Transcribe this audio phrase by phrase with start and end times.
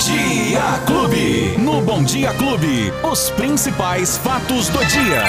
[0.00, 1.56] Dia Clube.
[1.58, 5.24] No Bom Dia Clube, os principais fatos do dia.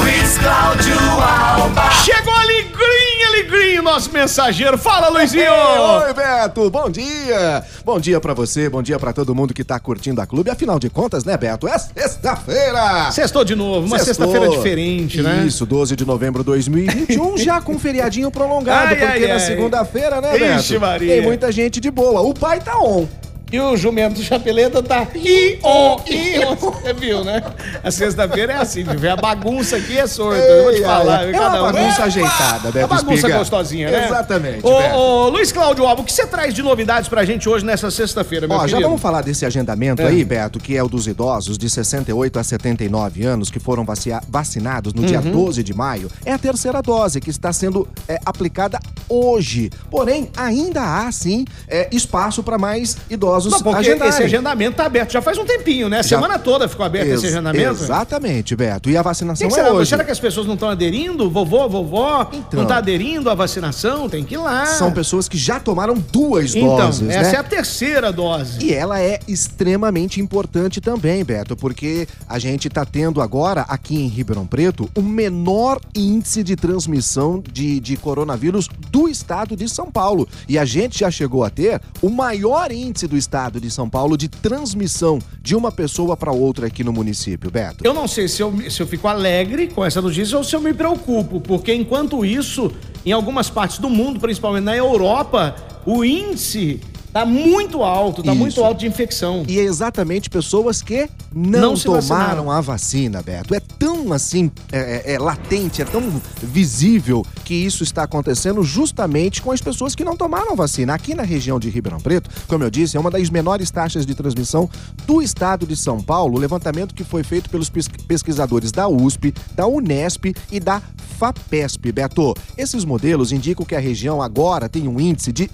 [0.00, 1.88] Luiz Cláudio Alba.
[2.04, 4.76] Chegou alegrinha, alegrinha, nosso mensageiro.
[4.76, 5.52] Fala, Luizinho!
[5.52, 7.64] Oi, Beto, bom dia!
[7.84, 10.50] Bom dia pra você, bom dia pra todo mundo que tá curtindo a clube.
[10.50, 11.68] Afinal de contas, né, Beto?
[11.68, 13.08] É sexta-feira!
[13.12, 15.44] Sextou de novo, uma sexta-feira diferente, né?
[15.46, 20.20] Isso, 12 de novembro de 2021, já com feriadinho prolongado, Ai, porque ai, na segunda-feira,
[20.20, 20.58] né, Beto?
[20.58, 21.14] Ixi, Maria.
[21.14, 22.20] Tem muita gente de boa.
[22.20, 23.06] O pai tá on.
[23.52, 27.42] E o jumento Chapeleta tá i o i Você viu, né?
[27.84, 29.12] A sexta-feira é assim, viu?
[29.12, 30.40] A bagunça aqui é sorda.
[30.42, 31.24] Eu vou te falar.
[31.28, 33.38] É uma Cada um- bagunça ajeitada, É Beto uma bagunça Espiga.
[33.38, 34.06] gostosinha, né?
[34.06, 37.64] Exatamente, Ô, ô, Luiz Cláudio Alba, o que você traz de novidades pra gente hoje
[37.64, 38.84] nessa sexta-feira, meu Ó, já querido?
[38.88, 40.06] vamos falar desse agendamento É.
[40.06, 43.84] aí, Beto, que é o dos idosos de 68 a 79 anos que foram
[44.28, 45.30] vacinados no dia Uhum.
[45.30, 46.10] 12 de maio.
[46.24, 48.78] É a terceira dose que está sendo é, aplicada
[49.08, 49.68] hoje.
[49.90, 55.12] Porém, ainda há, sim, é, espaço para mais idosos Não, porque esse agendamento tá aberto
[55.12, 55.98] já faz um tempinho, né?
[55.98, 57.70] A Já- semana toda ficou aberto esse Ex- agendamento.
[57.82, 58.88] Exatamente, Beto.
[58.90, 59.72] E a O que vacinação que é será?
[59.72, 59.90] hoje.
[59.90, 61.30] será que as pessoas não estão aderindo?
[61.30, 62.60] Vovô, vovó, Então.
[62.60, 64.08] não tá aderindo à vacinação?
[64.08, 64.66] Tem que ir lá.
[64.66, 67.36] São pessoas que já tomaram duas Então, doses, essa né?
[67.36, 68.64] é a terceira dose.
[68.64, 74.06] E ela é extremamente importante também, Beto, porque a gente tá tendo agora, aqui em
[74.08, 80.28] Ribeirão Preto, o menor índice de transmissão de, de coronavírus do estado de São Paulo.
[80.48, 84.14] E a gente já chegou a ter o maior índice do estado de São Paulo
[84.14, 87.82] de transmissão de uma pessoa para outra aqui no município, Beto.
[87.82, 90.60] Eu não sei se eu, se eu fico alegre com essa notícia ou se eu
[90.60, 92.70] me preocupo, porque enquanto isso,
[93.06, 96.78] em algumas partes do mundo, principalmente na Europa, o índice
[97.12, 98.40] tá muito alto, tá Isso.
[98.40, 99.44] muito alto de infecção.
[99.48, 103.54] E é exatamente pessoas que não, Não tomaram a vacina, Beto.
[103.54, 106.02] É tão assim, é, é- é latente, é tão
[106.42, 110.94] visível que isso está acontecendo justamente com as pessoas que não tomaram a vacina.
[110.94, 114.14] Aqui na região de Ribeirão Preto, como eu disse, é uma das menores taxas de
[114.14, 114.68] transmissão
[115.06, 116.36] do estado de São Paulo.
[116.36, 120.80] O levantamento que foi feito pelos pes- pesquisadores da USP, da Unesp e da
[121.18, 122.34] FAPESP, Beto.
[122.58, 125.48] Esses modelos indicam que a região agora tem um índice de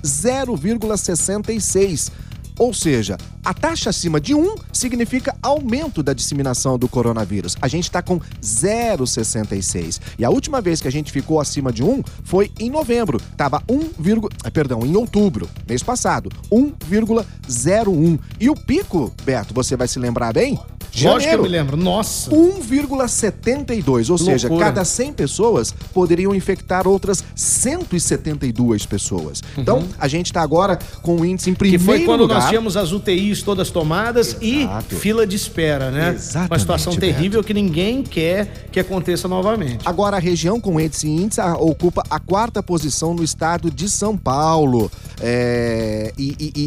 [1.56, 2.10] 0,66.
[2.59, 7.56] Ou seja, a taxa acima de 1 significa aumento da disseminação do coronavírus.
[7.62, 10.00] A gente está com 0,66.
[10.19, 13.20] E a última vez que a gente ficou acima de 1 foi em novembro.
[13.36, 18.19] Tava 1, vírgula- ah, perdão, em outubro, mês passado, 1,01.
[18.41, 20.59] E o pico, Beto, você vai se lembrar bem?
[21.06, 21.76] Lógico que eu me lembro.
[21.76, 22.31] Nossa.
[22.31, 24.66] 1,72, ou seja, Loucura.
[24.69, 29.42] cada 100 pessoas poderiam infectar outras 172 pessoas.
[29.56, 31.56] Então, a gente está agora com o índice em Uhum.
[31.59, 32.41] Que primeiro foi quando lugar.
[32.41, 34.94] nós tínhamos as UTIs todas tomadas e Exato.
[34.97, 36.14] fila de espera, né?
[36.14, 37.00] Exatamente, Uma situação Beto.
[37.06, 39.78] terrível que ninguém quer que aconteça novamente.
[39.84, 44.91] Agora, a região com esse índice ocupa a quarta posição no estado de São Paulo.
[45.20, 46.62] É, e, e- e-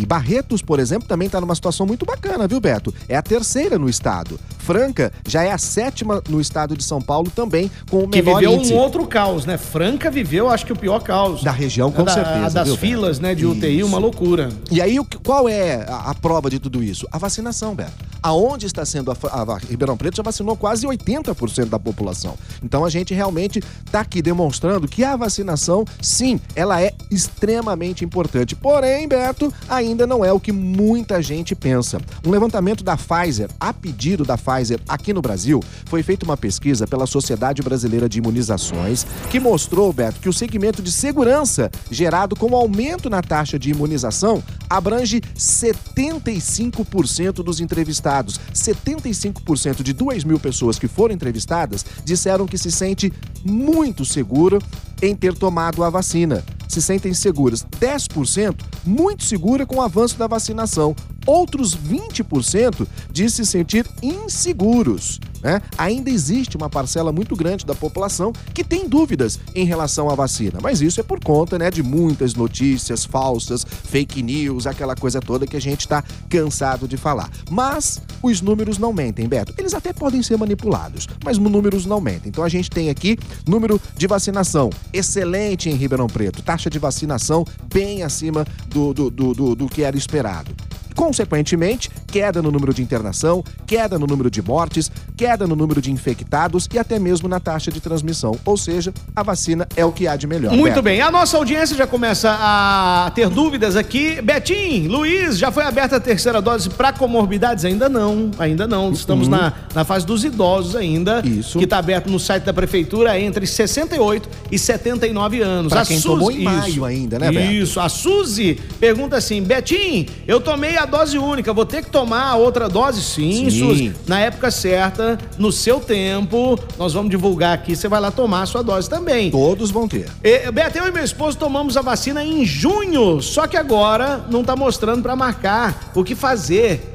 [0.00, 2.92] e- e Barretos, por exemplo, também está numa situação muito bacana, viu, Beto?
[3.08, 4.38] É a terceira no estado.
[4.58, 8.38] Franca já é a sétima no estado de São Paulo também, com o Que menor
[8.38, 8.72] viveu índice.
[8.72, 9.58] um outro caos, né?
[9.58, 11.42] Franca viveu, acho que o pior caos.
[11.42, 13.22] Da região, com A da- certeza, a das viu, filas, Beto?
[13.28, 14.48] né, de UTI, uma loucura.
[14.70, 17.06] E aí, que- qual é a, a prova de tudo isso?
[17.10, 17.92] A vacinação, Beto.
[18.24, 22.38] Aonde está sendo a, a va- Ribeirão Preto já vacinou quase 80% da população.
[22.62, 28.56] Então a gente realmente está aqui demonstrando que a vacinação, sim, ela é extremamente importante.
[28.56, 32.00] Porém, Beto, ainda não é o que muita gente pensa.
[32.26, 36.86] Um levantamento da Pfizer, a pedido da Pfizer aqui no Brasil, foi feita uma pesquisa
[36.86, 42.46] pela Sociedade Brasileira de Imunizações que mostrou, Beto, que o segmento de segurança gerado com
[42.52, 48.13] o aumento na taxa de imunização abrange 75% dos entrevistados.
[48.22, 53.12] 75% de 2 mil pessoas que foram entrevistadas disseram que se sente
[53.44, 54.58] muito seguro
[55.02, 56.44] em ter tomado a vacina.
[56.68, 57.64] Se sentem seguras.
[57.78, 60.94] 10% muito segura com o avanço da vacinação.
[61.26, 65.20] Outros 20% diz se sentir inseguros.
[65.44, 65.60] Né?
[65.76, 70.58] Ainda existe uma parcela muito grande da população que tem dúvidas em relação à vacina,
[70.62, 75.46] mas isso é por conta né, de muitas notícias falsas, fake news, aquela coisa toda
[75.46, 77.30] que a gente está cansado de falar.
[77.50, 79.52] Mas os números não mentem, Beto.
[79.58, 82.30] Eles até podem ser manipulados, mas os números não mentem.
[82.30, 87.44] Então a gente tem aqui número de vacinação excelente em Ribeirão Preto, taxa de vacinação
[87.72, 90.54] bem acima do, do, do, do, do que era esperado.
[90.94, 95.90] Consequentemente, queda no número de internação, queda no número de mortes, queda no número de
[95.90, 98.38] infectados e até mesmo na taxa de transmissão.
[98.44, 100.52] Ou seja, a vacina é o que há de melhor.
[100.52, 100.82] Muito Beto.
[100.82, 104.20] bem, a nossa audiência já começa a ter dúvidas aqui.
[104.20, 107.64] Betim, Luiz, já foi aberta a terceira dose para comorbidades?
[107.64, 108.92] Ainda não, ainda não.
[108.92, 111.22] Estamos na, na fase dos idosos ainda.
[111.24, 111.40] Uhum.
[111.40, 111.58] Isso.
[111.58, 115.72] Que está aberto no site da prefeitura entre 68 e 79 anos.
[115.72, 117.52] A quem tomou em maio ainda, né, Beto?
[117.52, 117.80] Isso.
[117.80, 122.36] A Suzy pergunta assim: Betim, eu tomei a dose única, vou ter que tomar a
[122.36, 123.02] outra dose?
[123.02, 123.58] Sim, Sim.
[123.58, 123.92] Suzy.
[124.06, 125.03] Na época certa,
[125.38, 129.30] no seu tempo, nós vamos divulgar aqui, você vai lá tomar a sua dose também.
[129.30, 130.08] Todos vão ter.
[130.22, 134.44] E, Beto, eu e meu esposo tomamos a vacina em junho, só que agora não
[134.44, 136.93] tá mostrando pra marcar o que fazer.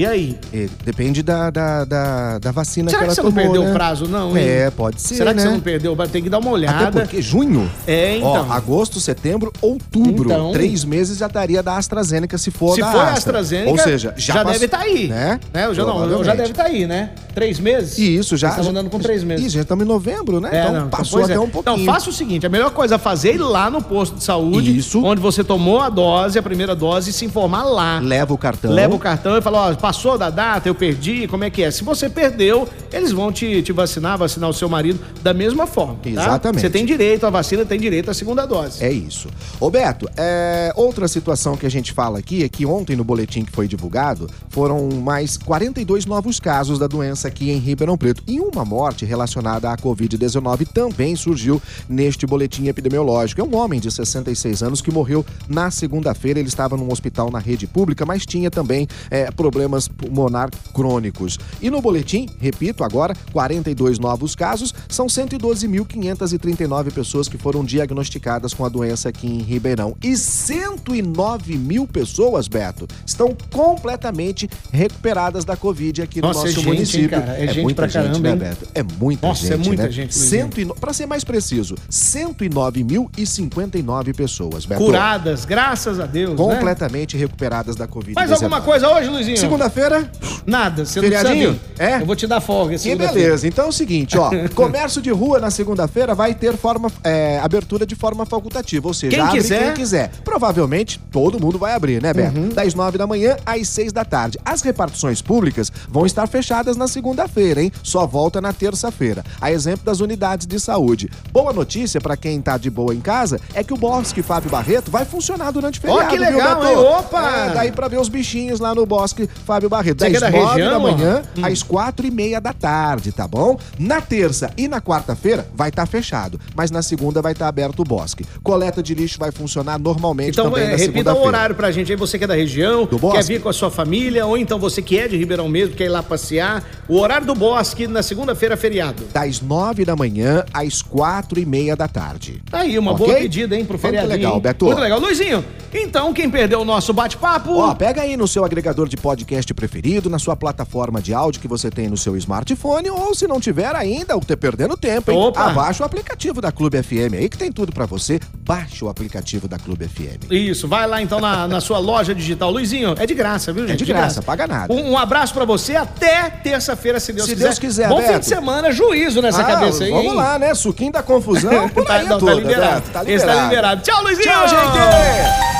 [0.00, 0.38] E aí?
[0.50, 3.64] É, depende da, da, da, da vacina Será que que ela você não tomou, perdeu
[3.64, 3.70] né?
[3.70, 4.34] o prazo, não?
[4.34, 4.48] hein?
[4.48, 5.42] É, pode ser, Será que né?
[5.42, 5.94] você não perdeu?
[6.10, 6.88] Tem que dar uma olhada.
[6.88, 8.48] Até porque junho, É, então.
[8.48, 10.52] ó, agosto, setembro, outubro, Então.
[10.52, 13.18] três meses já estaria da AstraZeneca se for Se da for a Astra.
[13.18, 15.08] AstraZeneca, Ou seja, já, já pass- deve estar aí.
[15.08, 15.38] Né?
[15.52, 15.66] né?
[15.66, 17.10] Eu já, não, já deve estar aí, né?
[17.34, 17.98] Três meses?
[17.98, 18.48] E isso já.
[18.48, 19.44] Estão andando com três meses.
[19.44, 20.48] Ih, já estamos em novembro, né?
[20.50, 21.40] É, então não, passou pois até é.
[21.40, 21.82] um pouquinho.
[21.82, 24.24] Então, faça o seguinte: a melhor coisa a fazer é ir lá no posto de
[24.24, 25.04] saúde, Isso.
[25.04, 28.00] onde você tomou a dose, a primeira dose, e se informar lá.
[28.00, 28.72] Leva o cartão.
[28.72, 31.70] Leva o cartão e fala, ó, passou da data, eu perdi, como é que é?
[31.70, 35.96] Se você perdeu, eles vão te, te vacinar, vacinar o seu marido da mesma forma,
[35.96, 36.08] tá?
[36.08, 36.60] Exatamente.
[36.60, 38.84] Você tem direito à vacina, tem direito à segunda dose.
[38.84, 39.28] É isso.
[39.58, 43.44] Ô Beto, é, outra situação que a gente fala aqui é que ontem no boletim
[43.44, 48.22] que foi divulgado foram mais 42 novos casos da doença aqui em Ribeirão Preto.
[48.28, 53.40] E uma morte relacionada à Covid-19 também surgiu neste boletim epidemiológico.
[53.40, 56.38] É um homem de 66 anos que morreu na segunda-feira.
[56.38, 61.38] Ele estava num hospital na rede pública, mas tinha também é, problemas pulmonar crônicos.
[61.60, 68.64] E no boletim, repito agora, 42 novos casos, são 112.539 pessoas que foram diagnosticadas com
[68.64, 69.96] a doença aqui em Ribeirão.
[70.02, 76.60] E 109 mil pessoas, Beto, estão completamente recuperadas da Covid aqui Nossa, no é nosso
[76.60, 77.10] gente, município.
[77.10, 77.36] cara?
[77.36, 78.36] É gente muita gente, caramba, né?
[78.36, 78.68] Beto?
[78.74, 79.90] É muita Nossa, é gente, muita né?
[79.90, 80.42] gente, Luizinho.
[80.52, 84.84] 109 Para ser mais preciso, 109.059 pessoas, Beto.
[84.84, 86.36] Curadas, graças a Deus, né?
[86.36, 88.14] Completamente recuperadas da Covid-19.
[88.14, 89.36] Mais alguma coisa hoje, Luizinho?
[89.60, 90.10] Segunda-feira,
[90.50, 91.50] Nada, você Feriadinho?
[91.52, 91.94] não precisa vir.
[91.98, 92.02] É?
[92.02, 93.46] Eu vou te dar folga que beleza.
[93.46, 94.30] Então é o seguinte, ó.
[94.54, 98.86] comércio de rua na segunda-feira vai ter forma, é, abertura de forma facultativa.
[98.88, 99.64] Ou seja, Quem abre quiser.
[99.64, 100.10] quem quiser.
[100.24, 102.38] Provavelmente todo mundo vai abrir, né, Beto?
[102.38, 102.48] Uhum.
[102.48, 104.38] Das nove da manhã às seis da tarde.
[104.44, 107.70] As repartições públicas vão estar fechadas na segunda-feira, hein?
[107.82, 109.24] Só volta na terça-feira.
[109.40, 111.10] A exemplo das unidades de saúde.
[111.32, 114.90] Boa notícia pra quem tá de boa em casa é que o Bosque Fábio Barreto
[114.90, 116.80] vai funcionar durante o Ó, feriado, que legal, viu, Beto?
[116.80, 116.86] hein?
[116.98, 117.30] Opa!
[117.30, 119.98] É, daí pra ver os bichinhos lá no Bosque Fábio Barreto.
[120.02, 121.44] Você Das nove da manhã Hum.
[121.44, 123.58] às quatro e meia da tarde, tá bom?
[123.78, 127.84] Na terça e na quarta-feira vai estar fechado, mas na segunda vai estar aberto o
[127.84, 128.24] bosque.
[128.42, 131.90] Coleta de lixo vai funcionar normalmente Então, também é, na repita o horário pra gente
[131.92, 134.80] aí, você que é da região, quer vir com a sua família, ou então você
[134.82, 136.62] que é de Ribeirão mesmo, quer ir lá passear.
[136.88, 139.04] O horário do Bosque na segunda-feira, feriado.
[139.12, 142.42] Das nove da manhã às quatro e meia da tarde.
[142.50, 143.06] Tá aí, uma Ok?
[143.06, 144.12] boa pedida, hein, pro Muito feriadinho.
[144.16, 144.40] legal?
[144.40, 144.64] Beto.
[144.66, 144.98] Muito legal.
[145.00, 147.56] Luizinho, então quem perdeu o nosso bate-papo...
[147.56, 151.48] Ó, pega aí no seu agregador de podcast preferido, na sua plataforma de áudio que
[151.48, 155.18] você tem no seu smartphone, ou se não tiver ainda, ou tá perdendo tempo, hein?
[155.18, 155.44] Opa!
[155.50, 158.18] Abaixa o aplicativo da Clube FM aí que tem tudo pra você.
[158.34, 160.30] Baixa o aplicativo da Clube FM.
[160.30, 162.50] Isso, vai lá então na, na sua loja digital.
[162.50, 163.78] Luizinho, é de graça, viu, gente?
[163.78, 164.72] de graça, paga nada.
[164.72, 167.44] Um, um abraço pra você até terça-feira, se Deus Se quiser.
[167.46, 168.20] Deus quiser, Bom fim Beto.
[168.20, 170.14] de semana, juízo nessa Ah, cabeça aí, Vamos hein?
[170.14, 170.54] lá, né?
[170.54, 172.74] Suquinho da confusão, por tá, aí não, toda, tá liberado.
[172.80, 173.38] Beto, Tá Esse liberado.
[173.38, 173.82] tá liberado.
[173.82, 174.24] Tchau, Luizinho!
[174.28, 175.59] Tchau, gente!